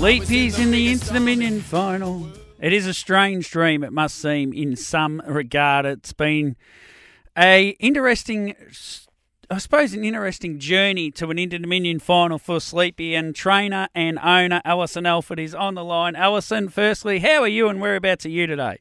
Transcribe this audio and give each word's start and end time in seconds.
Sleepy's 0.00 0.58
in 0.58 0.70
the 0.70 0.90
Inter-Dominion 0.92 1.60
final. 1.60 2.26
It 2.58 2.72
is 2.72 2.86
a 2.86 2.94
strange 2.94 3.50
dream, 3.50 3.84
it 3.84 3.92
must 3.92 4.16
seem, 4.16 4.50
in 4.50 4.74
some 4.74 5.20
regard. 5.26 5.84
It's 5.84 6.14
been 6.14 6.56
a 7.36 7.76
interesting, 7.78 8.54
I 9.50 9.58
suppose, 9.58 9.92
an 9.92 10.02
interesting 10.02 10.58
journey 10.58 11.10
to 11.10 11.28
an 11.28 11.38
Inter-Dominion 11.38 11.98
final 11.98 12.38
for 12.38 12.60
Sleepy 12.60 13.14
and 13.14 13.36
trainer 13.36 13.88
and 13.94 14.18
owner 14.20 14.62
Alison 14.64 15.04
Alford 15.04 15.38
is 15.38 15.54
on 15.54 15.74
the 15.74 15.84
line. 15.84 16.16
Alison, 16.16 16.70
firstly, 16.70 17.18
how 17.18 17.42
are 17.42 17.48
you 17.48 17.68
and 17.68 17.78
whereabouts 17.78 18.24
are 18.24 18.30
you 18.30 18.46
today? 18.46 18.78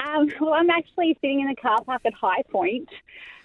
Um, 0.00 0.30
well, 0.38 0.52
I'm 0.52 0.68
actually 0.68 1.16
sitting 1.22 1.40
in 1.40 1.48
a 1.48 1.56
car 1.56 1.82
park 1.82 2.02
at 2.04 2.12
Highpoint. 2.22 2.88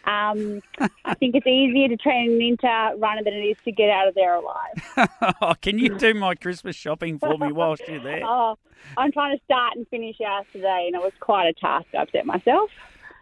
Um, 0.05 0.62
I 1.04 1.16
think 1.16 1.36
it's 1.36 1.48
easier 1.48 1.88
to 1.88 1.98
train 1.98 2.34
an 2.34 2.41
inter 2.41 2.95
runner 2.98 3.23
than 3.23 3.34
it 3.34 3.45
is 3.45 3.58
to 3.66 3.72
get 3.72 3.90
out 3.90 4.08
of 4.08 4.14
there 4.14 4.36
alive. 4.36 5.09
oh, 5.41 5.55
can 5.62 5.80
you 5.80 5.98
do 5.98 6.14
my 6.14 6.36
Christmas 6.36 6.76
shopping 6.76 7.18
for 7.18 7.38
me 7.38 7.52
whilst 7.52 7.88
you're 7.88 8.00
there? 8.00 8.23
Oh, 8.26 8.58
I'm 8.98 9.12
trying 9.12 9.36
to 9.36 9.44
start 9.45 9.76
and 9.76 9.88
finish 9.88 10.18
ours 10.26 10.45
today, 10.54 10.86
and 10.88 10.95
it 10.95 11.02
was 11.02 11.14
quite 11.20 11.48
a 11.48 11.54
task. 11.54 11.88
I 11.94 12.04
upset 12.04 12.26
myself. 12.26 12.70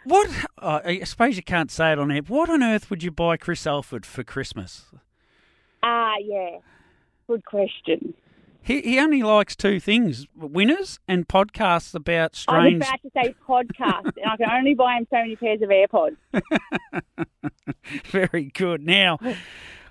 What? 0.03 0.29
Oh, 0.61 0.81
I 0.83 1.03
suppose 1.03 1.37
you 1.37 1.43
can't 1.43 1.71
say 1.71 1.93
it 1.93 1.99
on 1.99 2.11
air. 2.11 2.21
What 2.27 2.49
on 2.49 2.61
earth 2.61 2.89
would 2.89 3.03
you 3.03 3.11
buy 3.11 3.37
Chris 3.37 3.65
Alford 3.65 4.05
for 4.05 4.23
Christmas? 4.23 4.85
Ah, 5.81 6.13
uh, 6.13 6.15
yeah. 6.21 6.57
Good 7.27 7.45
question. 7.45 8.13
He, 8.63 8.81
he 8.81 8.99
only 8.99 9.21
likes 9.21 9.55
two 9.57 9.79
things: 9.79 10.25
winners 10.35 10.99
and 11.07 11.27
podcasts 11.27 11.93
about 11.93 12.35
strange. 12.35 12.81
I 12.81 12.87
was 12.87 12.87
about 12.87 13.01
to 13.01 13.11
say 13.13 13.35
podcast, 13.47 14.17
and 14.17 14.31
I 14.31 14.37
can 14.37 14.49
only 14.49 14.73
buy 14.73 14.95
him 14.95 15.07
so 15.09 15.17
many 15.17 15.35
pairs 15.35 15.61
of 15.61 15.69
AirPods. 15.69 16.15
Very 18.05 18.45
good. 18.45 18.81
Now, 18.81 19.19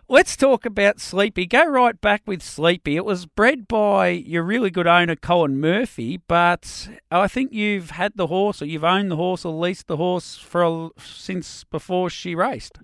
let's 0.09 0.37
talk 0.37 0.65
about 0.65 1.01
Sleepy. 1.01 1.45
Go 1.47 1.67
right 1.67 2.01
back 2.01 2.23
with 2.27 2.43
Sleepy. 2.43 2.97
It 2.97 3.05
was 3.05 3.27
bred 3.27 3.69
by 3.69 4.09
your 4.09 4.43
really 4.43 4.71
good 4.71 4.87
owner, 4.87 5.17
Colin 5.17 5.61
Murphy, 5.61 6.17
but 6.27 6.89
I 7.11 7.29
think 7.29 7.53
you've 7.53 7.91
had 7.91 8.13
the 8.17 8.29
horse, 8.29 8.63
or 8.63 8.65
you've 8.65 8.85
owned 8.85 9.11
the 9.11 9.17
horse, 9.17 9.45
or 9.45 9.53
leased 9.53 9.87
the 9.87 9.99
horse 9.99 10.37
for 10.39 10.63
a, 10.63 10.89
since 10.99 11.65
before 11.65 12.09
she 12.09 12.35
raced. 12.35 12.79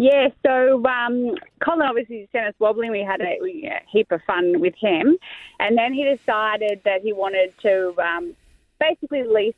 Yeah, 0.00 0.28
so 0.46 0.82
um, 0.86 1.34
Colin 1.62 1.82
obviously 1.82 2.26
sent 2.32 2.46
us 2.46 2.54
Wobbly. 2.58 2.88
We 2.88 3.00
had 3.02 3.20
a, 3.20 3.36
a, 3.44 3.82
heap 3.86 4.10
of 4.12 4.22
fun 4.26 4.58
with 4.58 4.72
him. 4.74 5.18
And 5.58 5.76
then 5.76 5.92
he 5.92 6.04
decided 6.04 6.80
that 6.86 7.02
he 7.02 7.12
wanted 7.12 7.52
to 7.60 7.94
um, 7.98 8.34
basically 8.80 9.24
lease 9.24 9.52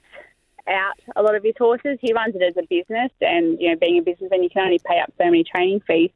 out 0.66 0.98
a 1.14 1.22
lot 1.22 1.36
of 1.36 1.44
his 1.44 1.54
horses. 1.56 1.96
He 2.00 2.12
runs 2.12 2.34
it 2.34 2.42
as 2.42 2.56
a 2.56 2.66
business, 2.68 3.12
and, 3.20 3.60
you 3.60 3.70
know, 3.70 3.76
being 3.76 3.98
a 3.98 4.02
businessman, 4.02 4.42
you 4.42 4.50
can 4.50 4.64
only 4.64 4.80
pay 4.84 4.98
up 4.98 5.12
so 5.16 5.26
many 5.26 5.44
training 5.44 5.80
fees. 5.86 6.10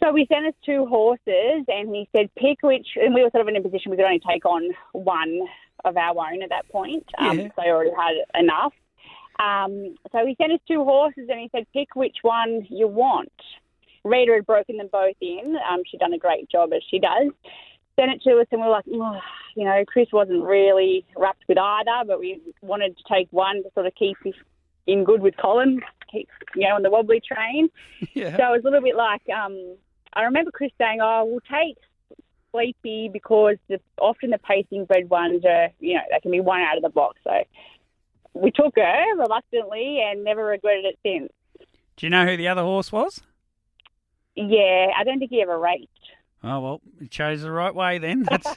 So 0.00 0.12
we 0.12 0.24
sent 0.32 0.46
us 0.46 0.54
two 0.64 0.86
horses, 0.86 1.64
and 1.66 1.92
he 1.92 2.08
said, 2.14 2.32
pick 2.36 2.62
which, 2.62 2.86
and 2.94 3.12
we 3.12 3.24
were 3.24 3.30
sort 3.30 3.42
of 3.42 3.48
in 3.48 3.56
a 3.56 3.60
position 3.60 3.90
we 3.90 3.96
could 3.96 4.06
only 4.06 4.20
take 4.20 4.46
on 4.46 4.70
one 4.92 5.48
of 5.84 5.96
our 5.96 6.16
own 6.16 6.44
at 6.44 6.50
that 6.50 6.68
point. 6.68 7.06
Um, 7.18 7.40
yeah. 7.40 7.48
So 7.56 7.62
I 7.62 7.70
already 7.70 7.90
had 7.90 8.40
enough. 8.40 8.72
Um, 9.40 9.96
so 10.12 10.26
he 10.26 10.36
sent 10.40 10.52
us 10.52 10.60
two 10.68 10.84
horses 10.84 11.28
and 11.30 11.40
he 11.40 11.48
said, 11.52 11.66
pick 11.72 11.96
which 11.96 12.18
one 12.22 12.66
you 12.68 12.86
want. 12.86 13.32
Rita 14.04 14.32
had 14.34 14.46
broken 14.46 14.76
them 14.76 14.88
both 14.92 15.16
in. 15.20 15.56
Um, 15.70 15.82
she'd 15.86 16.00
done 16.00 16.12
a 16.12 16.18
great 16.18 16.50
job 16.50 16.72
as 16.72 16.82
she 16.90 16.98
does. 16.98 17.32
Sent 17.98 18.10
it 18.12 18.22
to 18.22 18.38
us 18.38 18.46
and 18.52 18.60
we 18.60 18.66
were 18.66 18.72
like, 18.72 18.84
oh, 18.92 19.18
you 19.56 19.64
know, 19.64 19.82
Chris 19.86 20.08
wasn't 20.12 20.42
really 20.42 21.04
wrapped 21.16 21.44
with 21.48 21.58
either, 21.58 22.04
but 22.06 22.20
we 22.20 22.40
wanted 22.60 22.96
to 22.96 23.04
take 23.12 23.28
one 23.30 23.62
to 23.62 23.70
sort 23.74 23.86
of 23.86 23.94
keep 23.94 24.16
in 24.86 25.04
good 25.04 25.20
with 25.20 25.36
Colin, 25.36 25.80
keep, 26.10 26.28
you 26.54 26.68
know, 26.68 26.76
on 26.76 26.82
the 26.82 26.90
wobbly 26.90 27.20
train. 27.20 27.68
Yeah. 28.14 28.36
So 28.36 28.54
it 28.54 28.56
was 28.56 28.62
a 28.62 28.68
little 28.68 28.82
bit 28.82 28.96
like, 28.96 29.22
um, 29.28 29.76
I 30.14 30.22
remember 30.22 30.50
Chris 30.50 30.72
saying, 30.78 30.98
oh, 31.02 31.24
we'll 31.24 31.40
take 31.40 31.76
Sleepy 32.50 33.08
because 33.12 33.56
the, 33.68 33.80
often 34.00 34.30
the 34.30 34.38
pacing 34.38 34.86
bred 34.86 35.08
ones 35.08 35.44
are, 35.44 35.68
you 35.78 35.94
know, 35.94 36.00
they 36.10 36.20
can 36.20 36.30
be 36.30 36.40
one 36.40 36.60
out 36.60 36.76
of 36.76 36.82
the 36.82 36.88
box. 36.88 37.18
So 37.24 37.32
we 38.34 38.50
took 38.50 38.74
her 38.76 39.16
reluctantly 39.16 40.00
and 40.04 40.24
never 40.24 40.44
regretted 40.44 40.84
it 40.84 40.98
since. 41.04 41.32
Do 41.96 42.06
you 42.06 42.10
know 42.10 42.26
who 42.26 42.36
the 42.36 42.48
other 42.48 42.62
horse 42.62 42.90
was? 42.90 43.20
Yeah, 44.36 44.88
I 44.96 45.04
don't 45.04 45.18
think 45.18 45.30
he 45.30 45.42
ever 45.42 45.58
raced. 45.58 45.88
Oh 46.42 46.60
well, 46.60 46.80
he 46.98 47.08
chose 47.08 47.42
the 47.42 47.50
right 47.50 47.74
way 47.74 47.98
then. 47.98 48.22
That's 48.22 48.46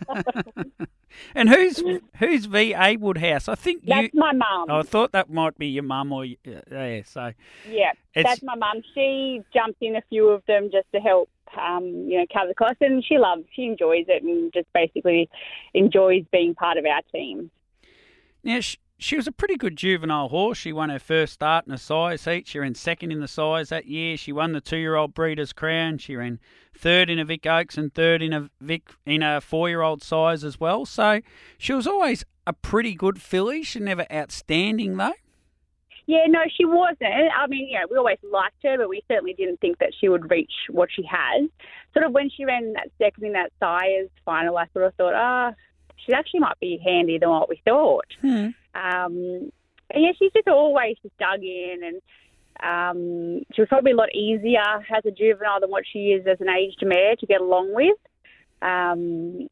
and 1.35 1.49
who's 1.49 1.81
who's 2.17 2.45
V.A. 2.45 2.95
Woodhouse? 2.97 3.47
I 3.47 3.55
think 3.55 3.85
that's 3.85 4.13
you... 4.13 4.19
my 4.19 4.31
mum. 4.31 4.67
Oh, 4.69 4.79
I 4.79 4.83
thought 4.83 5.11
that 5.11 5.29
might 5.29 5.57
be 5.57 5.67
your 5.67 5.83
mum 5.83 6.13
or 6.13 6.25
yeah. 6.25 7.01
So 7.05 7.33
yeah, 7.67 7.91
it's... 8.13 8.29
that's 8.29 8.43
my 8.43 8.55
mum. 8.55 8.81
She 8.93 9.41
jumped 9.53 9.81
in 9.81 9.95
a 9.95 10.01
few 10.09 10.29
of 10.29 10.43
them 10.47 10.69
just 10.71 10.87
to 10.93 10.99
help, 10.99 11.29
um, 11.59 11.85
you 12.07 12.19
know, 12.19 12.25
cover 12.31 12.47
the 12.47 12.55
cost, 12.55 12.77
and 12.81 13.03
she 13.03 13.17
loves, 13.17 13.43
she 13.53 13.63
enjoys 13.63 14.05
it, 14.07 14.23
and 14.23 14.53
just 14.53 14.67
basically 14.73 15.29
enjoys 15.73 16.23
being 16.31 16.55
part 16.55 16.77
of 16.77 16.85
our 16.85 17.01
team. 17.13 17.51
Now, 18.43 18.59
she 19.03 19.17
was 19.17 19.27
a 19.27 19.33
pretty 19.33 19.57
good 19.57 19.75
juvenile 19.75 20.29
horse. 20.29 20.57
She 20.57 20.71
won 20.71 20.89
her 20.89 20.97
first 20.97 21.33
start 21.33 21.67
in 21.67 21.73
a 21.73 21.77
Sires 21.77 22.23
heat. 22.23 22.47
She 22.47 22.57
ran 22.57 22.73
second 22.73 23.11
in 23.11 23.19
the 23.19 23.27
Sires 23.27 23.67
that 23.67 23.85
year. 23.85 24.15
She 24.15 24.31
won 24.31 24.53
the 24.53 24.61
two-year-old 24.61 25.13
Breeders' 25.13 25.51
Crown. 25.51 25.97
She 25.97 26.15
ran 26.15 26.39
third 26.73 27.09
in 27.09 27.19
a 27.19 27.25
Vic 27.25 27.45
Oaks 27.45 27.77
and 27.77 27.93
third 27.93 28.21
in 28.21 28.31
a 28.31 28.49
Vic 28.61 28.91
in 29.05 29.21
a 29.21 29.41
four-year-old 29.41 30.01
Sires 30.01 30.45
as 30.45 30.57
well. 30.57 30.85
So 30.85 31.19
she 31.57 31.73
was 31.73 31.85
always 31.85 32.23
a 32.47 32.53
pretty 32.53 32.95
good 32.95 33.21
filly. 33.21 33.61
She 33.63 33.79
never 33.79 34.05
outstanding 34.09 34.95
though. 34.95 35.13
Yeah, 36.05 36.25
no, 36.27 36.39
she 36.55 36.63
wasn't. 36.63 37.03
I 37.03 37.47
mean, 37.47 37.67
you 37.67 37.79
know, 37.79 37.87
we 37.91 37.97
always 37.97 38.19
liked 38.31 38.63
her, 38.63 38.77
but 38.77 38.87
we 38.87 39.03
certainly 39.09 39.33
didn't 39.33 39.59
think 39.59 39.79
that 39.79 39.91
she 39.99 40.07
would 40.07 40.31
reach 40.31 40.51
what 40.69 40.87
she 40.93 41.03
has. 41.03 41.49
Sort 41.93 42.05
of 42.05 42.13
when 42.13 42.29
she 42.29 42.45
ran 42.45 42.73
that 42.73 42.89
second 42.97 43.25
in 43.25 43.33
that 43.33 43.51
sires 43.59 44.09
final, 44.23 44.57
I 44.57 44.67
sort 44.73 44.85
of 44.85 44.95
thought, 44.95 45.13
ah, 45.13 45.51
oh, 45.51 45.55
she 45.97 46.13
actually 46.13 46.41
might 46.41 46.59
be 46.59 46.79
handier 46.83 47.19
than 47.19 47.29
what 47.29 47.49
we 47.49 47.61
thought. 47.65 48.07
Hmm. 48.21 48.47
Um, 48.75 49.51
yeah, 49.93 50.11
she's 50.17 50.31
just 50.33 50.47
always 50.47 50.97
just 51.01 51.17
dug 51.17 51.43
in, 51.43 51.81
and 51.83 52.01
um, 52.61 53.43
she 53.53 53.61
was 53.61 53.69
probably 53.69 53.91
a 53.91 53.95
lot 53.95 54.13
easier 54.13 54.61
as 54.61 55.05
a 55.05 55.11
juvenile 55.11 55.59
than 55.59 55.69
what 55.69 55.83
she 55.91 56.11
is 56.11 56.25
as 56.27 56.41
an 56.41 56.49
aged 56.49 56.83
mare 56.85 57.15
to 57.15 57.25
get 57.25 57.41
along 57.41 57.73
with. 57.73 57.97
Um, 58.61 59.47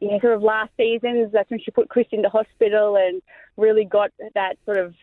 yeah, 0.00 0.18
sort 0.20 0.34
of 0.34 0.42
last 0.42 0.70
season, 0.76 1.30
that's 1.32 1.50
when 1.50 1.60
she 1.60 1.70
put 1.70 1.90
Chris 1.90 2.06
into 2.10 2.28
hospital 2.30 2.96
and 2.96 3.20
really 3.56 3.84
got 3.84 4.10
that 4.34 4.56
sort 4.64 4.78
of 4.78 4.94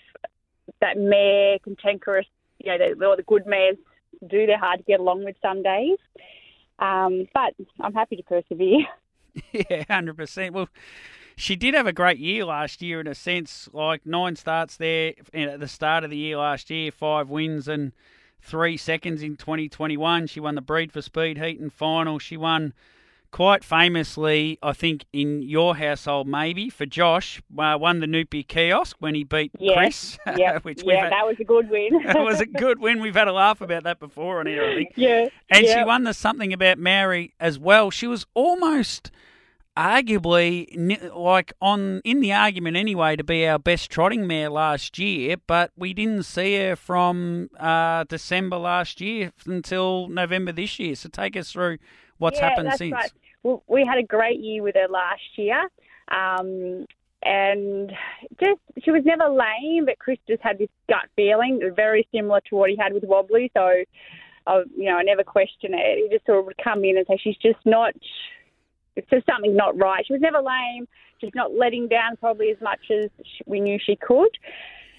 that 0.81 0.97
mare 0.97 1.59
cantankerous, 1.59 2.25
you 2.59 2.71
know, 2.71 2.77
the, 2.77 3.05
all 3.05 3.15
the 3.15 3.23
good 3.23 3.45
mares 3.45 3.77
do. 4.27 4.45
They're 4.45 4.57
hard 4.57 4.79
to 4.79 4.85
get 4.85 4.99
along 4.99 5.23
with 5.23 5.35
some 5.41 5.61
days. 5.61 5.97
Um, 6.79 7.27
but 7.33 7.53
I'm 7.79 7.93
happy 7.93 8.15
to 8.17 8.23
persevere. 8.23 8.85
Yeah, 9.51 9.83
hundred 9.89 10.17
percent. 10.17 10.53
Well, 10.53 10.69
she 11.35 11.55
did 11.55 11.73
have 11.73 11.87
a 11.87 11.93
great 11.93 12.17
year 12.17 12.45
last 12.45 12.81
year 12.81 12.99
in 12.99 13.07
a 13.07 13.15
sense, 13.15 13.69
like 13.71 14.05
nine 14.05 14.35
starts 14.35 14.77
there 14.77 15.13
at 15.33 15.59
the 15.59 15.67
start 15.67 16.03
of 16.03 16.09
the 16.09 16.17
year 16.17 16.37
last 16.37 16.69
year, 16.69 16.91
five 16.91 17.29
wins 17.29 17.67
and 17.67 17.91
three 18.41 18.77
seconds 18.77 19.21
in 19.21 19.35
2021. 19.35 20.27
She 20.27 20.39
won 20.39 20.55
the 20.55 20.61
Breed 20.61 20.91
for 20.91 21.01
Speed 21.01 21.37
heat 21.37 21.59
and 21.59 21.71
final. 21.71 22.17
She 22.19 22.37
won 22.37 22.73
quite 23.31 23.63
famously, 23.63 24.57
I 24.61 24.73
think, 24.73 25.05
in 25.13 25.41
your 25.41 25.75
household, 25.75 26.27
maybe 26.27 26.69
for 26.69 26.85
Josh, 26.85 27.41
uh, 27.57 27.77
won 27.79 27.99
the 27.99 28.07
Noopy 28.07 28.47
kiosk 28.47 28.97
when 28.99 29.15
he 29.15 29.23
beat 29.23 29.51
Chris. 29.57 30.17
Yeah, 30.37 30.59
which 30.63 30.83
yeah, 30.83 31.03
had, 31.03 31.11
that 31.11 31.25
was 31.25 31.37
a 31.39 31.43
good 31.43 31.69
win. 31.69 32.01
that 32.05 32.19
was 32.19 32.41
a 32.41 32.45
good 32.45 32.79
win. 32.79 33.01
We've 33.01 33.15
had 33.15 33.27
a 33.27 33.33
laugh 33.33 33.61
about 33.61 33.83
that 33.83 33.99
before 33.99 34.39
on 34.39 34.45
here, 34.45 34.63
I 34.63 34.75
think. 34.75 34.91
Yeah, 34.95 35.29
and 35.49 35.65
she 35.65 35.83
won 35.83 36.03
the 36.03 36.13
something 36.13 36.53
about 36.53 36.77
Mary 36.77 37.33
as 37.39 37.57
well. 37.57 37.89
She 37.89 38.07
was 38.07 38.25
almost 38.33 39.11
arguably 39.77 41.11
like 41.15 41.53
on 41.61 42.01
in 42.03 42.19
the 42.19 42.33
argument 42.33 42.75
anyway 42.75 43.15
to 43.15 43.23
be 43.23 43.47
our 43.47 43.59
best 43.59 43.91
trotting 43.91 44.25
mare 44.25 44.49
last 44.49 44.97
year, 44.97 45.37
but 45.45 45.71
we 45.77 45.93
didn't 45.93 46.23
see 46.23 46.57
her 46.57 46.75
from 46.75 47.49
uh, 47.59 48.03
December 48.05 48.57
last 48.57 48.99
year 48.99 49.31
until 49.45 50.07
November 50.07 50.51
this 50.51 50.79
year. 50.79 50.95
So 50.95 51.09
take 51.09 51.37
us 51.37 51.51
through 51.51 51.77
what's 52.17 52.39
yeah, 52.39 52.49
happened 52.49 52.73
since. 52.75 52.91
Right. 52.91 53.11
We 53.43 53.85
had 53.85 53.97
a 53.97 54.03
great 54.03 54.39
year 54.39 54.63
with 54.63 54.75
her 54.75 54.87
last 54.89 55.21
year. 55.37 55.69
Um, 56.09 56.85
and 57.23 57.91
just 58.39 58.59
she 58.83 58.91
was 58.91 59.03
never 59.03 59.27
lame, 59.27 59.85
but 59.85 59.99
Chris 59.99 60.19
just 60.27 60.41
had 60.41 60.59
this 60.59 60.69
gut 60.87 61.09
feeling, 61.15 61.59
very 61.75 62.07
similar 62.13 62.41
to 62.49 62.55
what 62.55 62.69
he 62.69 62.77
had 62.77 62.93
with 62.93 63.03
Wobbly. 63.03 63.51
So, 63.55 63.83
I, 64.45 64.63
you 64.75 64.85
know, 64.85 64.97
I 64.97 65.03
never 65.03 65.23
questioned 65.23 65.73
it. 65.75 65.97
He 65.97 66.15
just 66.15 66.25
sort 66.25 66.39
of 66.39 66.45
would 66.45 66.57
come 66.63 66.83
in 66.83 66.97
and 66.97 67.05
say 67.07 67.17
she's 67.21 67.37
just 67.37 67.59
not 67.65 67.93
it's 68.97 69.09
just 69.09 69.25
something 69.27 69.55
not 69.55 69.77
right. 69.77 70.05
She 70.05 70.13
was 70.13 70.21
never 70.21 70.39
lame. 70.39 70.87
She's 71.21 71.33
not 71.35 71.53
letting 71.53 71.87
down 71.87 72.17
probably 72.17 72.49
as 72.49 72.59
much 72.61 72.79
as 72.91 73.09
we 73.45 73.59
knew 73.59 73.79
she 73.83 73.95
could. 73.95 74.31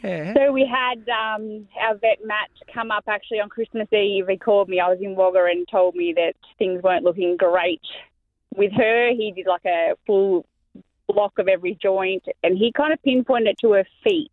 Yeah. 0.03 0.33
So 0.35 0.53
we 0.53 0.65
had 0.65 0.99
um, 1.09 1.67
our 1.81 1.97
vet 1.97 2.19
Matt 2.25 2.51
come 2.73 2.93
up 2.93 3.05
actually 3.09 3.41
on 3.41 3.49
Christmas 3.49 3.93
Eve. 3.93 4.27
He 4.29 4.37
called 4.37 4.69
me. 4.69 4.79
I 4.79 4.89
was 4.89 4.99
in 5.03 5.17
Wagga 5.17 5.45
and 5.51 5.67
told 5.69 5.97
me 5.97 6.13
that 6.15 6.35
things 6.59 6.83
weren't 6.83 7.05
looking 7.05 7.37
great 7.37 7.83
with 8.59 8.73
her. 8.73 9.11
He 9.11 9.33
did 9.33 9.47
like 9.47 9.65
a 9.65 9.95
full 10.07 10.45
block 11.09 11.39
of 11.39 11.49
every 11.49 11.79
joint, 11.81 12.25
and 12.43 12.59
he 12.59 12.73
kind 12.73 12.93
of 12.93 13.03
pinpointed 13.03 13.49
it 13.49 13.59
to 13.61 13.73
her 13.73 13.85
feet. 14.05 14.31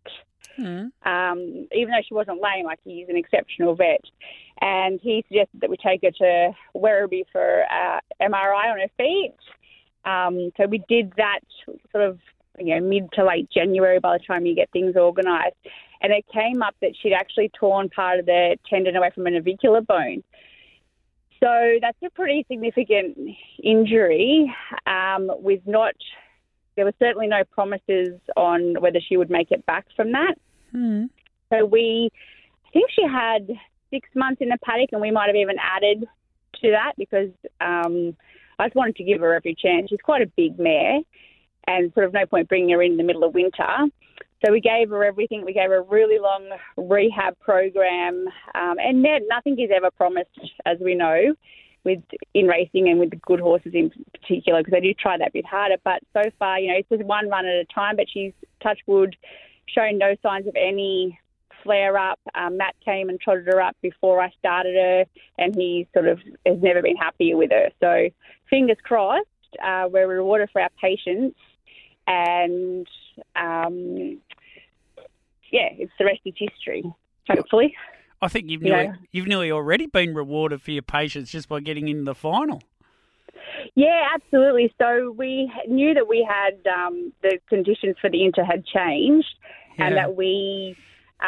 Mm. 0.60 0.92
Um, 1.06 1.68
even 1.72 1.92
though 1.92 2.04
she 2.06 2.13
wasn't 2.13 2.42
lame, 2.42 2.66
like 2.66 2.80
he's 2.83 3.10
an 3.10 3.18
exceptional 3.18 3.75
vet, 3.75 4.01
and 4.62 5.00
he 5.01 5.24
suggested 5.27 5.62
that 5.62 5.69
we 5.69 5.77
take 5.77 6.01
her 6.04 6.12
to 6.12 6.51
Werribee 6.75 7.25
for 7.31 7.63
uh, 7.72 8.00
MRI 8.22 8.72
on 8.72 8.80
her 8.80 8.89
feet. 8.98 9.36
Um, 10.06 10.51
so 10.57 10.68
we 10.68 10.83
did 10.88 11.13
that 11.18 11.39
sort 11.92 12.04
of 12.04 12.19
you 12.60 12.75
know 12.75 12.81
mid 12.81 13.12
to 13.13 13.25
late 13.25 13.50
January 13.50 14.00
by 14.00 14.18
the 14.18 14.24
time 14.24 14.45
you 14.45 14.56
get 14.56 14.69
things 14.71 14.95
organised, 14.95 15.56
and 16.01 16.13
it 16.13 16.25
came 16.33 16.62
up 16.62 16.75
that 16.81 16.92
she'd 17.01 17.13
actually 17.13 17.51
torn 17.60 17.89
part 17.89 18.19
of 18.19 18.25
the 18.25 18.57
tendon 18.69 18.95
away 18.95 19.12
from 19.13 19.28
a 19.28 19.31
navicular 19.31 19.81
bone. 19.81 20.24
So 21.45 21.77
that's 21.80 21.97
a 22.03 22.09
pretty 22.09 22.44
significant 22.50 23.15
injury 23.63 24.51
um, 24.88 25.30
with 25.30 25.62
not, 25.68 25.94
there 26.75 26.86
were 26.86 26.94
certainly 26.97 27.27
no 27.27 27.44
promises 27.51 28.19
on 28.36 28.74
whether 28.81 29.00
she 29.00 29.15
would 29.15 29.30
make 29.30 29.51
it 29.51 29.63
back 29.68 29.86
from 29.95 30.12
that. 30.13 30.33
Hmm. 30.71 31.03
So 31.51 31.63
we, 31.63 32.09
I 32.65 32.69
think 32.74 32.89
she 32.95 33.03
had 33.03 33.47
six 33.92 34.09
months 34.15 34.42
in 34.42 34.50
the 34.50 34.57
paddock 34.65 34.89
and 34.92 35.01
we 35.01 35.12
might 35.12 35.27
have 35.27 35.36
even 35.36 35.57
added 35.62 36.07
to 36.63 36.71
that 36.71 36.94
because 36.97 37.30
um, 37.62 38.18
I 38.57 38.65
just 38.65 38.75
wanted 38.75 38.95
to 38.95 39.03
give 39.03 39.21
her 39.21 39.36
every 39.36 39.53
chance. 39.53 39.92
She's 39.92 40.00
quite 40.03 40.24
a 40.24 40.31
big 40.36 40.57
mare 40.57 41.01
and 41.68 41.94
sort 41.94 42.07
of 42.07 42.13
no 42.13 42.25
point 42.25 42.50
bringing 42.50 42.71
her 42.71 42.81
in, 42.81 42.94
in 42.94 42.97
the 42.97 43.03
middle 43.03 43.24
of 43.24 43.36
winter. 43.36 43.86
So 44.45 44.51
we 44.51 44.62
gave 44.62 44.89
her 44.89 45.03
everything. 45.03 45.44
We 45.44 45.53
gave 45.53 45.69
her 45.69 45.77
a 45.77 45.81
really 45.81 46.19
long 46.19 46.50
rehab 46.77 47.39
program, 47.39 48.27
um, 48.53 48.75
and 48.80 49.03
nothing 49.27 49.59
is 49.59 49.71
ever 49.75 49.89
promised, 49.89 50.30
as 50.65 50.77
we 50.80 50.94
know, 50.94 51.33
with 51.83 52.03
in 52.33 52.45
racing 52.47 52.89
and 52.89 53.00
with 53.00 53.09
the 53.09 53.15
good 53.15 53.39
horses 53.39 53.74
in 53.74 53.92
particular, 54.13 54.59
because 54.59 54.71
they 54.71 54.81
do 54.81 54.94
try 54.94 55.18
that 55.18 55.33
bit 55.33 55.45
harder. 55.45 55.77
But 55.83 56.03
so 56.13 56.30
far, 56.38 56.59
you 56.59 56.68
know, 56.68 56.77
it's 56.77 56.89
just 56.89 57.03
one 57.03 57.27
run 57.30 57.45
at 57.45 57.56
a 57.56 57.65
time. 57.74 57.95
But 57.95 58.06
she's 58.12 58.33
touch 58.62 58.80
wood, 58.86 59.15
shown 59.68 59.97
no 59.97 60.15
signs 60.21 60.47
of 60.47 60.56
any 60.56 61.19
flare 61.63 61.97
up. 61.97 62.19
Um, 62.36 62.57
Matt 62.57 62.75
came 62.83 63.09
and 63.09 63.19
trotted 63.19 63.47
her 63.47 63.59
up 63.62 63.75
before 63.81 64.21
I 64.21 64.31
started 64.38 64.75
her, 64.75 65.06
and 65.39 65.56
he 65.56 65.88
sort 65.94 66.07
of 66.07 66.19
has 66.45 66.62
never 66.62 66.83
been 66.83 66.97
happier 66.97 67.36
with 67.36 67.50
her. 67.51 67.69
So 67.80 68.09
fingers 68.50 68.77
crossed, 68.83 69.25
uh, 69.63 69.88
we're 69.92 70.07
rewarded 70.07 70.50
for 70.51 70.62
our 70.62 70.69
patience 70.80 71.33
and 72.07 72.88
um, 73.36 74.19
yeah, 75.51 75.69
it's 75.71 75.92
the 75.97 76.06
rest 76.06 76.21
is 76.25 76.33
history. 76.38 76.83
Hopefully, 77.30 77.75
I 78.21 78.27
think 78.27 78.50
you've 78.50 78.62
nearly, 78.62 78.92
you've 79.12 79.27
nearly 79.27 79.51
already 79.51 79.88
been 79.88 80.13
rewarded 80.13 80.62
for 80.62 80.71
your 80.71 80.83
patience 80.83 81.31
just 81.31 81.50
by 81.50 81.59
getting 81.59 81.88
in 81.88 82.06
the 82.06 82.15
final. 82.15 82.62
Yeah, 83.75 84.07
absolutely. 84.13 84.74
So 84.80 85.12
we 85.18 85.51
knew 85.68 85.94
that 85.94 86.07
we 86.07 86.27
had 86.27 86.56
um, 86.71 87.13
the 87.21 87.39
conditions 87.50 87.95
for 88.00 88.09
the 88.09 88.24
Inter 88.24 88.44
had 88.44 88.65
changed, 88.65 89.27
yeah. 89.77 89.88
and 89.88 89.97
that 89.97 90.15
we 90.15 90.75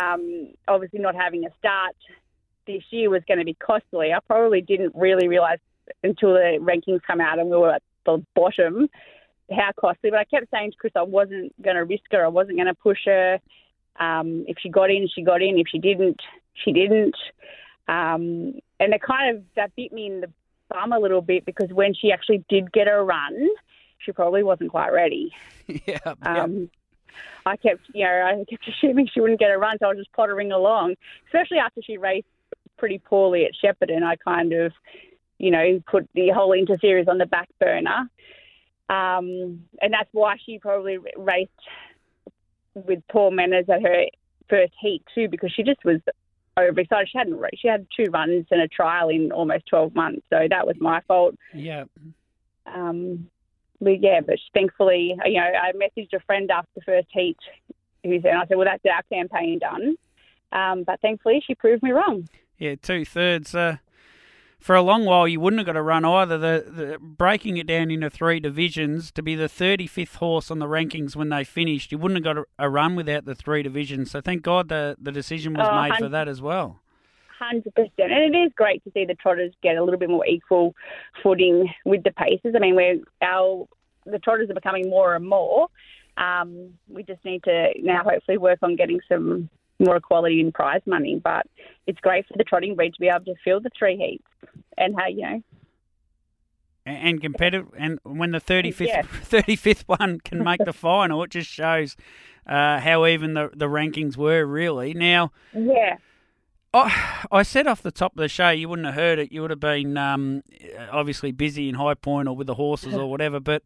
um, 0.01 0.49
obviously 0.67 0.99
not 0.99 1.15
having 1.15 1.45
a 1.45 1.49
start 1.59 1.95
this 2.65 2.83
year 2.91 3.09
was 3.09 3.23
going 3.27 3.39
to 3.39 3.45
be 3.45 3.53
costly. 3.53 4.13
I 4.13 4.19
probably 4.25 4.61
didn't 4.61 4.93
really 4.95 5.27
realise 5.27 5.59
until 6.03 6.33
the 6.33 6.57
rankings 6.59 7.01
come 7.07 7.21
out 7.21 7.39
and 7.39 7.49
we 7.49 7.57
were 7.57 7.75
at 7.75 7.81
the 8.05 8.23
bottom 8.35 8.89
how 9.49 9.71
costly. 9.79 10.09
But 10.09 10.19
I 10.19 10.25
kept 10.25 10.47
saying 10.51 10.71
to 10.71 10.77
Chris, 10.77 10.93
I 10.95 11.03
wasn't 11.03 11.59
going 11.61 11.77
to 11.77 11.85
risk 11.85 12.03
her. 12.11 12.23
I 12.23 12.27
wasn't 12.27 12.57
going 12.57 12.67
to 12.67 12.75
push 12.75 12.99
her. 13.05 13.39
Um, 13.99 14.45
if 14.47 14.57
she 14.59 14.69
got 14.69 14.89
in, 14.89 15.07
she 15.13 15.23
got 15.23 15.41
in. 15.41 15.57
If 15.57 15.67
she 15.69 15.79
didn't, 15.79 16.21
she 16.53 16.71
didn't. 16.71 17.15
Um, 17.88 18.59
and 18.79 18.94
it 18.94 19.01
kind 19.01 19.35
of 19.35 19.44
that 19.55 19.75
bit 19.75 19.91
me 19.91 20.07
in 20.07 20.21
the 20.21 20.31
bum 20.69 20.94
a 20.94 20.99
little 20.99 21.21
bit 21.21 21.45
because 21.45 21.69
when 21.71 21.94
she 21.94 22.11
actually 22.11 22.44
did 22.49 22.71
get 22.71 22.88
a 22.88 23.01
run, 23.01 23.47
she 23.99 24.11
probably 24.11 24.44
wasn't 24.44 24.71
quite 24.71 24.91
ready. 24.91 25.33
yeah. 25.85 25.99
Um, 26.21 26.69
I 27.45 27.55
kept, 27.55 27.81
you 27.94 28.03
know, 28.03 28.09
I 28.09 28.45
kept 28.49 28.67
assuming 28.77 29.09
she 29.11 29.21
wouldn't 29.21 29.39
get 29.39 29.51
a 29.51 29.57
run, 29.57 29.77
so 29.79 29.85
I 29.85 29.89
was 29.89 29.97
just 29.97 30.11
pottering 30.13 30.51
along. 30.51 30.95
Especially 31.27 31.57
after 31.57 31.81
she 31.81 31.97
raced 31.97 32.27
pretty 32.77 33.00
poorly 33.00 33.45
at 33.45 33.51
Shepparton, 33.53 34.03
I 34.03 34.15
kind 34.17 34.53
of, 34.53 34.73
you 35.39 35.51
know, 35.51 35.81
put 35.89 36.07
the 36.13 36.29
whole 36.29 36.51
Inter 36.53 36.77
series 36.79 37.07
on 37.07 37.17
the 37.17 37.25
back 37.25 37.50
burner. 37.59 38.09
Um, 38.89 39.65
and 39.81 39.91
that's 39.91 40.09
why 40.11 40.38
she 40.45 40.59
probably 40.59 40.97
raced 41.17 41.51
with 42.85 43.01
poor 43.09 43.31
manners 43.31 43.65
at 43.69 43.81
her 43.81 44.06
first 44.50 44.74
heat 44.79 45.03
too, 45.13 45.27
because 45.27 45.51
she 45.51 45.63
just 45.63 45.83
was 45.83 46.00
overexcited. 46.57 47.09
She 47.09 47.18
hadn't 47.18 47.39
she 47.57 47.68
had 47.68 47.88
two 47.95 48.09
runs 48.12 48.45
and 48.51 48.62
a 48.62 48.68
trial 48.68 49.09
in 49.09 49.31
almost 49.31 49.65
twelve 49.68 49.95
months, 49.95 50.25
so 50.29 50.47
that 50.50 50.65
was 50.65 50.75
my 50.79 51.01
fault. 51.07 51.35
Yeah. 51.53 51.85
Um, 52.65 53.29
but 53.79 54.01
yeah, 54.01 54.21
but 54.21 54.38
thankfully, 54.53 55.15
you 55.25 55.39
know, 55.39 55.45
I 55.45 55.71
messaged 55.74 56.13
a 56.13 56.19
friend 56.21 56.50
after 56.50 56.69
the 56.75 56.81
first 56.81 57.07
heat, 57.12 57.38
who 58.03 58.19
said, 58.21 58.33
I 58.33 58.45
said, 58.47 58.57
well, 58.57 58.65
that's 58.65 58.83
our 58.85 59.03
campaign 59.03 59.59
done. 59.59 59.95
Um, 60.51 60.83
but 60.83 61.00
thankfully, 61.01 61.44
she 61.45 61.56
proved 61.56 61.83
me 61.83 61.91
wrong. 61.91 62.27
Yeah, 62.57 62.75
two 62.81 63.06
thirds. 63.06 63.53
Uh, 63.53 63.77
for 64.67 64.75
a 64.75 64.81
long 64.81 65.05
while 65.05 65.29
you 65.29 65.39
wouldn't 65.39 65.61
have 65.61 65.65
got 65.65 65.77
a 65.77 65.81
run 65.81 66.03
either. 66.03 66.37
The, 66.37 66.65
the 66.69 66.97
breaking 66.99 67.55
it 67.55 67.67
down 67.67 67.89
into 67.89 68.09
three 68.09 68.41
divisions 68.41 69.13
to 69.13 69.23
be 69.23 69.33
the 69.33 69.45
35th 69.45 70.15
horse 70.15 70.51
on 70.51 70.59
the 70.59 70.65
rankings 70.65 71.15
when 71.15 71.29
they 71.29 71.45
finished, 71.45 71.93
you 71.93 71.97
wouldn't 71.97 72.17
have 72.25 72.35
got 72.35 72.43
a, 72.43 72.65
a 72.65 72.69
run 72.69 72.97
without 72.97 73.23
the 73.23 73.33
three 73.33 73.63
divisions. 73.63 74.11
So 74.11 74.19
thank 74.19 74.41
God 74.41 74.67
the 74.67 74.97
the 75.01 75.13
decision 75.13 75.53
was 75.53 75.69
oh, 75.71 75.81
made 75.81 75.95
for 75.95 76.09
that 76.09 76.27
as 76.27 76.41
well. 76.41 76.81
Hundred 77.39 77.73
percent, 77.75 78.11
and 78.11 78.35
it 78.35 78.37
is 78.37 78.51
great 78.57 78.83
to 78.83 78.91
see 78.91 79.05
the 79.05 79.13
trotters 79.13 79.53
get 79.63 79.77
a 79.77 79.83
little 79.83 79.99
bit 79.99 80.09
more 80.09 80.25
equal 80.27 80.75
footing 81.23 81.69
with 81.85 82.03
the 82.03 82.11
paces. 82.11 82.53
I 82.53 82.59
mean, 82.59 82.75
we're 82.75 82.97
our 83.21 83.69
the 84.05 84.19
trotters 84.19 84.49
are 84.49 84.53
becoming 84.53 84.89
more 84.89 85.15
and 85.15 85.25
more. 85.25 85.69
Um, 86.17 86.73
we 86.89 87.03
just 87.03 87.23
need 87.23 87.43
to 87.43 87.69
now 87.81 88.03
hopefully 88.03 88.37
work 88.37 88.59
on 88.63 88.75
getting 88.75 88.99
some 89.07 89.49
more 89.79 89.95
equality 89.95 90.39
in 90.39 90.51
prize 90.51 90.81
money. 90.85 91.19
But 91.24 91.47
it's 91.85 92.00
great 92.00 92.27
for 92.27 92.35
the 92.38 92.44
trotting 92.44 92.75
breed 92.75 92.94
to 92.94 93.00
be 93.00 93.07
able 93.07 93.25
to 93.25 93.35
fill 93.44 93.59
the 93.59 93.71
three 93.77 93.97
heats 93.97 94.53
and 94.77 94.95
how 94.97 95.07
you 95.07 95.21
know. 95.21 95.44
And 96.85 97.21
competitive, 97.21 97.68
and 97.77 98.00
when 98.03 98.31
the 98.31 98.39
thirty 98.39 98.71
fifth 98.71 99.09
thirty 99.24 99.57
fifth 99.57 99.83
one 99.88 100.19
can 100.21 100.44
make 100.44 100.63
the 100.63 100.71
final, 100.71 101.21
it 101.24 101.31
just 101.31 101.50
shows 101.50 101.97
uh, 102.47 102.79
how 102.79 103.06
even 103.06 103.33
the, 103.33 103.50
the 103.53 103.65
rankings 103.65 104.15
were, 104.15 104.45
really. 104.45 104.94
Now, 104.94 105.31
yeah. 105.53 105.97
I, 106.74 107.25
I 107.31 107.44
said 107.44 107.68
off 107.68 107.81
the 107.81 107.91
top 107.91 108.13
of 108.13 108.19
the 108.19 108.29
show, 108.29 108.50
you 108.50 108.69
wouldn't 108.69 108.85
have 108.85 108.95
heard 108.95 109.19
it. 109.19 109.31
You 109.31 109.41
would 109.41 109.50
have 109.50 109.59
been 109.59 109.97
um, 109.97 110.44
obviously 110.91 111.31
busy 111.31 111.69
in 111.69 111.75
Highpoint 111.75 112.27
or 112.27 112.35
with 112.35 112.47
the 112.47 112.56
horses 112.56 112.94
or 112.94 113.07
whatever. 113.12 113.39
But 113.39 113.63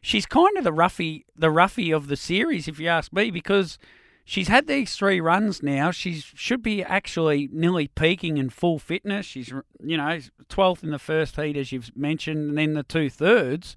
she's 0.00 0.26
kind 0.26 0.56
of 0.56 0.64
the 0.64 0.72
roughy, 0.72 1.24
the 1.36 1.48
roughy 1.48 1.94
of 1.94 2.08
the 2.08 2.16
series, 2.16 2.68
if 2.68 2.78
you 2.78 2.88
ask 2.88 3.12
me, 3.12 3.30
because 3.30 3.78
She's 4.24 4.48
had 4.48 4.66
these 4.66 4.94
three 4.94 5.20
runs 5.20 5.62
now. 5.62 5.90
She 5.90 6.22
should 6.34 6.62
be 6.62 6.82
actually 6.82 7.48
nearly 7.52 7.88
peaking 7.88 8.36
in 8.38 8.50
full 8.50 8.78
fitness. 8.78 9.26
She's, 9.26 9.52
you 9.82 9.96
know, 9.96 10.20
12th 10.48 10.84
in 10.84 10.90
the 10.90 10.98
first 10.98 11.36
heat, 11.36 11.56
as 11.56 11.72
you've 11.72 11.90
mentioned, 11.96 12.50
and 12.50 12.58
then 12.58 12.74
the 12.74 12.84
two 12.84 13.10
thirds. 13.10 13.76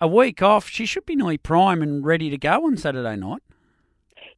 A 0.00 0.08
week 0.08 0.42
off, 0.42 0.68
she 0.68 0.84
should 0.84 1.06
be 1.06 1.16
nearly 1.16 1.38
prime 1.38 1.80
and 1.80 2.04
ready 2.04 2.28
to 2.28 2.36
go 2.36 2.66
on 2.66 2.76
Saturday 2.76 3.16
night. 3.16 3.42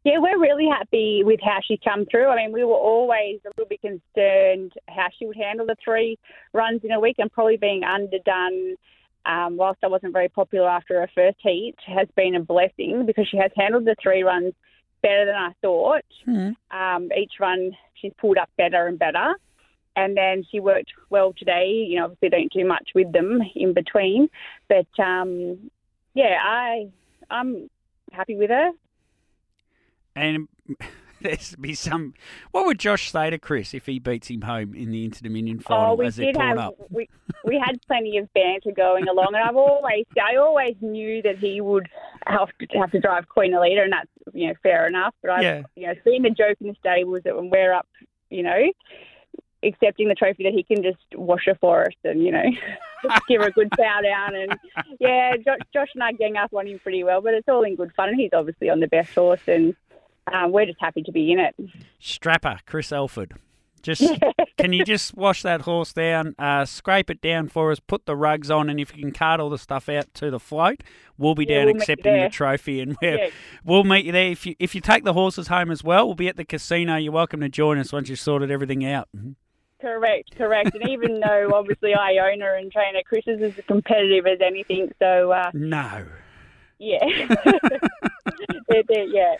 Yeah, 0.05 0.19
we're 0.19 0.39
really 0.39 0.69
happy 0.71 1.23
with 1.25 1.41
how 1.43 1.59
she 1.67 1.81
come 1.83 2.07
through. 2.09 2.29
I 2.29 2.37
mean, 2.37 2.53
we 2.53 2.63
were 2.63 2.75
always 2.75 3.41
a 3.45 3.49
little 3.49 3.69
bit 3.69 3.81
concerned 3.81 4.73
how 4.87 5.09
she 5.19 5.27
would 5.27 5.37
handle 5.37 5.67
the 5.67 5.75
three 5.83 6.17
runs 6.53 6.83
in 6.85 6.93
a 6.93 7.01
week 7.01 7.17
and 7.19 7.33
probably 7.33 7.57
being 7.57 7.83
underdone. 7.83 8.77
Um, 9.25 9.57
whilst 9.57 9.81
I 9.83 9.89
wasn't 9.89 10.13
very 10.13 10.29
popular 10.29 10.69
after 10.69 11.01
her 11.01 11.11
first 11.13 11.39
heat, 11.43 11.75
has 11.85 12.07
been 12.15 12.37
a 12.37 12.41
blessing 12.41 13.05
because 13.05 13.27
she 13.29 13.37
has 13.39 13.51
handled 13.57 13.87
the 13.87 13.97
three 14.01 14.23
runs 14.23 14.53
better 15.07 15.27
than 15.27 15.35
I 15.35 15.53
thought. 15.63 16.05
Mm. 16.27 16.57
Um, 16.71 17.09
each 17.17 17.35
run 17.39 17.73
she's 17.95 18.13
pulled 18.19 18.39
up 18.39 18.51
better 18.57 18.87
and 18.87 18.99
better. 18.99 19.35
And 19.95 20.17
then 20.17 20.45
she 20.51 20.61
worked 20.61 20.93
well 21.09 21.33
today. 21.33 21.87
You 21.89 21.99
know, 21.99 22.05
obviously 22.05 22.29
don't 22.29 22.53
do 22.53 22.67
much 22.67 22.91
with 22.95 23.13
them 23.13 23.41
in 23.55 23.73
between, 23.73 24.29
but 24.69 24.87
um, 25.03 25.71
yeah, 26.15 26.37
I 26.43 26.89
I'm 27.31 27.71
happy 28.13 28.37
with 28.37 28.51
her. 28.51 28.71
And 30.15 30.49
there's 31.23 31.57
be 31.57 31.75
some. 31.75 32.13
What 32.51 32.67
would 32.67 32.79
Josh 32.79 33.11
say 33.11 33.31
to 33.31 33.39
Chris 33.39 33.73
if 33.73 33.87
he 33.87 33.99
beats 33.99 34.29
him 34.29 34.43
home 34.43 34.75
in 34.75 34.91
the 34.91 35.05
Inter 35.05 35.21
Dominion 35.23 35.61
final? 35.61 35.93
Oh, 35.93 35.95
we 35.95 36.11
did 36.11 36.37
have 36.37 36.59
up? 36.59 36.75
we 36.91 37.09
we 37.45 37.59
had 37.59 37.81
plenty 37.87 38.19
of 38.19 38.33
banter 38.35 38.73
going 38.77 39.09
along, 39.09 39.29
and 39.29 39.43
I've 39.43 39.57
always 39.57 40.05
I 40.23 40.37
always 40.37 40.77
knew 40.83 41.23
that 41.23 41.39
he 41.39 41.63
would 41.63 41.89
have 42.27 42.49
to 42.59 42.79
have 42.79 42.91
to 42.91 43.01
drive 43.01 43.29
Queen 43.31 43.53
Elida, 43.53 43.85
and 43.85 43.93
that's 43.93 44.11
you 44.37 44.49
know 44.49 44.55
fair 44.63 44.87
enough. 44.87 45.15
But 45.23 45.31
I've 45.33 45.43
yeah. 45.43 45.63
you 45.75 45.87
know 45.87 45.95
seen 46.05 46.23
the 46.23 46.31
joke 46.31 46.59
in 46.61 46.69
the 46.69 46.75
stable 46.75 47.17
stables 47.17 47.21
that 47.25 47.37
when 47.37 47.51
we're 47.51 47.73
up, 47.73 47.89
you 48.31 48.43
know, 48.43 48.73
accepting 49.63 50.09
the 50.09 50.15
trophy 50.15 50.45
that 50.45 50.53
he 50.53 50.63
can 50.63 50.83
just 50.83 50.99
wash 51.15 51.47
her 51.47 51.57
for 51.61 51.83
us 51.83 51.95
and 52.05 52.23
you 52.23 52.33
know 52.33 52.45
give 53.29 53.41
her 53.41 53.49
a 53.49 53.53
good 53.53 53.71
bow 53.77 54.01
down 54.03 54.35
and 54.35 54.59
yeah 55.01 55.37
Josh, 55.37 55.59
Josh 55.73 55.89
and 55.95 56.03
I 56.03 56.13
gang 56.13 56.37
up 56.37 56.53
on 56.55 56.67
him 56.67 56.79
pretty 56.79 57.03
well 57.05 57.21
but 57.21 57.35
it's 57.35 57.49
all 57.49 57.63
in 57.65 57.77
good 57.77 57.93
fun 57.95 58.11
and 58.11 58.21
he's 58.21 58.31
obviously 58.33 58.71
on 58.71 58.81
the 58.81 58.87
best 58.87 59.15
horse 59.15 59.41
and 59.47 59.75
um, 60.33 60.53
we're 60.53 60.67
just 60.67 60.81
happy 60.81 61.03
to 61.03 61.13
be 61.13 61.33
in 61.33 61.39
it. 61.39 61.55
Strapper, 62.01 62.59
Chris 62.67 62.93
Alford. 62.93 63.35
Just 63.87 64.03
can 64.59 64.73
you 64.73 64.85
just 64.85 65.17
wash 65.17 65.43
that 65.43 65.63
horse 65.63 65.93
down, 65.93 66.35
uh, 66.39 66.65
scrape 66.65 67.09
it 67.09 67.21
down 67.21 67.49
for 67.49 67.71
us, 67.71 67.81
put 67.81 68.05
the 68.07 68.17
rugs 68.17 68.51
on, 68.51 68.69
and 68.69 68.79
if 68.81 68.95
you 68.97 69.03
can 69.03 69.13
cart 69.13 69.41
all 69.41 69.49
the 69.49 69.59
stuff 69.59 69.89
out 69.89 70.13
to 70.15 70.31
the 70.31 70.41
float, 70.41 70.83
we'll 71.17 71.35
be 71.35 71.45
yeah, 71.49 71.59
down 71.59 71.67
we'll 71.67 71.77
accepting 71.77 72.21
the 72.21 72.29
trophy, 72.29 72.81
and 72.81 72.97
we 73.03 73.09
yeah. 73.09 73.31
we'll 73.65 73.85
meet 73.85 74.05
you 74.05 74.13
there. 74.13 74.31
If 74.31 74.45
you 74.45 74.55
if 74.59 74.75
you 74.75 74.81
take 74.81 75.05
the 75.05 75.13
horses 75.13 75.49
home 75.49 75.71
as 75.71 75.83
well, 75.85 76.07
we'll 76.07 76.15
be 76.17 76.29
at 76.29 76.37
the 76.37 76.45
casino. 76.45 76.97
You're 76.97 77.13
welcome 77.13 77.41
to 77.41 77.49
join 77.49 77.79
us 77.79 77.93
once 77.93 78.09
you've 78.09 78.21
sorted 78.21 78.51
everything 78.51 78.85
out. 78.85 79.09
Mm-hmm. 79.17 79.31
Correct, 79.81 80.35
correct. 80.37 80.75
and 80.75 80.89
even 80.89 81.21
though 81.27 81.51
obviously 81.55 81.95
I 81.95 82.17
own 82.33 82.41
her 82.41 82.57
and 82.57 82.73
train 82.73 82.95
her, 82.95 83.03
Chris 83.07 83.25
is 83.27 83.41
as 83.43 83.65
competitive 83.67 84.27
as 84.27 84.39
anything. 84.41 84.91
So 84.99 85.31
uh, 85.33 85.51
No. 85.55 86.07
yeah, 86.79 86.99
They're- 88.69 88.83
they're- 88.89 89.05
yeah, 89.05 89.37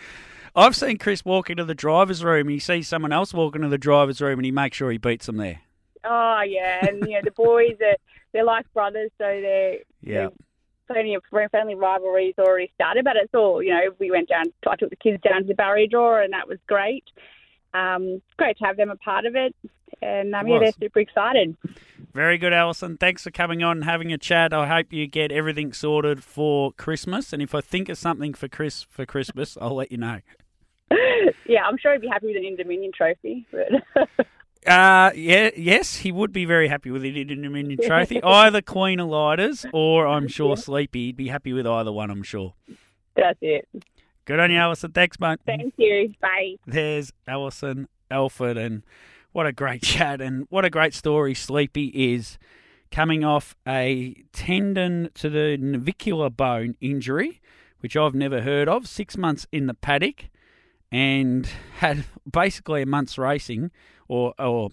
I've 0.57 0.75
seen 0.75 0.99
Chris 0.99 1.25
walk 1.25 1.51
into 1.51 1.65
the 1.65 1.75
driver's 1.75 2.25
room. 2.25 2.47
And 2.47 2.51
he 2.51 2.59
sees 2.59 2.89
someone 2.89 3.13
else 3.13 3.35
walk 3.35 3.55
into 3.55 3.69
the 3.69 3.79
driver's 3.79 4.21
room, 4.21 4.39
and 4.39 4.45
he 4.47 4.51
makes 4.53 4.77
sure 4.77 4.91
he 4.91 4.99
beats 4.99 5.27
them 5.27 5.37
there. 5.37 5.61
oh 6.05 6.41
yeah, 6.47 6.87
and 6.87 7.01
you 7.07 7.15
know 7.15 7.21
the 7.23 7.31
boys 7.33 7.77
are 7.81 7.97
they're 8.33 8.45
like 8.45 8.71
brothers, 8.73 9.11
so 9.19 9.25
they're 9.25 9.79
Yeah. 10.03 10.29
plenty 10.89 11.15
of 11.15 11.23
friendly 11.31 11.75
rivalries 11.75 12.35
already 12.39 12.71
started. 12.75 13.05
But 13.05 13.17
it's 13.17 13.35
all 13.35 13.63
you 13.63 13.71
know. 13.73 13.91
We 13.99 14.11
went 14.11 14.29
down. 14.29 14.45
I 14.69 14.77
took 14.77 14.91
the 14.91 14.97
kids 14.97 15.23
down 15.23 15.43
to 15.43 15.47
the 15.49 15.55
barrier 15.55 15.87
draw, 15.87 16.23
and 16.23 16.33
that 16.33 16.49
was 16.49 16.59
great. 16.67 17.05
Um, 17.75 18.23
great 18.39 18.57
to 18.59 18.65
have 18.65 18.77
them 18.79 18.91
a 18.91 18.97
part 18.97 19.27
of 19.27 19.37
it, 19.37 19.55
and 20.01 20.35
um, 20.35 20.47
It 20.47 20.53
yeah, 20.53 20.59
they're 20.61 20.73
super 20.81 21.01
excited. 21.01 21.57
Very 22.15 22.39
good, 22.39 22.55
Alison. 22.55 22.97
Thanks 22.97 23.25
for 23.25 23.31
coming 23.31 23.63
on 23.63 23.79
and 23.79 23.85
having 23.85 24.11
a 24.13 24.17
chat. 24.17 24.55
I 24.55 24.67
hope 24.67 24.91
you 24.93 25.07
get 25.07 25.31
everything 25.31 25.75
sorted 25.75 26.25
for 26.25 26.73
Christmas. 26.73 27.35
And 27.35 27.43
if 27.43 27.55
I 27.55 27.61
think 27.61 27.91
of 27.91 27.99
something 27.99 28.33
for 28.33 28.49
Chris 28.49 28.83
for 28.89 29.05
Christmas, 29.05 29.59
I'll 29.61 29.75
let 29.75 29.93
you 29.93 29.99
know. 29.99 30.21
yeah, 31.47 31.65
I'm 31.65 31.79
sure 31.79 31.93
he'd 31.93 32.01
be 32.03 32.09
happy 32.09 32.27
with 32.27 32.37
an 32.37 32.57
Dominion 32.57 32.93
trophy. 32.93 33.47
But 33.51 34.27
Uh, 34.67 35.13
yeah, 35.15 35.51
yes, 35.57 35.97
he 35.97 36.11
would 36.11 36.33
be 36.33 36.45
very 36.45 36.67
happy 36.67 36.91
with 36.91 37.05
an 37.05 37.15
Dominion 37.15 37.79
Trophy. 37.81 38.21
either 38.21 38.61
Queen 38.61 38.99
Elida's 38.99 39.65
or 39.73 40.09
I'm 40.09 40.27
sure 40.27 40.57
Sleepy. 40.57 41.07
He'd 41.07 41.17
be 41.17 41.29
happy 41.29 41.53
with 41.53 41.69
either 41.69 41.93
one, 41.93 42.11
I'm 42.11 42.25
sure. 42.25 42.55
that's 43.15 43.39
it. 43.41 43.69
Good 44.25 44.41
on 44.41 44.51
you, 44.51 44.59
Alison. 44.59 44.91
Thanks, 44.91 45.21
mate. 45.21 45.39
Thank 45.47 45.75
you. 45.77 46.13
Bye. 46.21 46.57
There's 46.67 47.13
Alison 47.29 47.87
Alford, 48.11 48.57
and 48.57 48.83
what 49.31 49.47
a 49.47 49.53
great 49.53 49.83
chat 49.85 50.21
and 50.21 50.47
what 50.51 50.65
a 50.65 50.71
great 50.71 50.95
story 50.95 51.33
Sleepy 51.33 51.87
is 52.15 52.37
coming 52.91 53.25
off 53.25 53.55
a 53.69 54.15
tendon 54.33 55.11
to 55.15 55.31
the 55.31 55.57
navicular 55.59 56.29
bone 56.29 56.75
injury, 56.81 57.41
which 57.81 57.97
I've 57.97 58.15
never 58.17 58.43
heard 58.43 58.69
of, 58.69 58.89
six 58.89 59.17
months 59.17 59.47
in 59.53 59.67
the 59.67 59.75
paddock, 59.75 60.25
and 60.91 61.49
had 61.79 62.05
basically 62.31 62.83
a 62.83 62.87
month's 62.87 63.19
racing 63.19 63.71
or, 64.09 64.35
or 64.39 64.71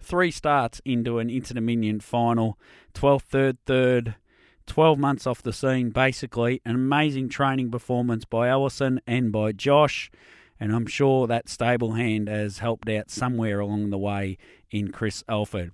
three 0.00 0.30
starts 0.30 0.80
into 0.84 1.18
an 1.18 1.30
Inter-Dominion 1.30 2.00
final, 2.00 2.58
12th, 2.94 3.24
3rd, 3.30 3.56
3rd, 3.66 4.14
12 4.66 4.98
months 4.98 5.26
off 5.26 5.42
the 5.42 5.52
scene, 5.52 5.90
basically. 5.90 6.60
An 6.64 6.74
amazing 6.74 7.28
training 7.28 7.70
performance 7.70 8.24
by 8.24 8.48
Alison 8.48 9.00
and 9.06 9.32
by 9.32 9.52
Josh. 9.52 10.10
And 10.60 10.74
I'm 10.74 10.86
sure 10.86 11.26
that 11.26 11.48
stable 11.48 11.92
hand 11.92 12.28
has 12.28 12.58
helped 12.58 12.88
out 12.88 13.10
somewhere 13.10 13.58
along 13.58 13.90
the 13.90 13.98
way 13.98 14.38
in 14.70 14.92
Chris 14.92 15.24
Alford. 15.28 15.72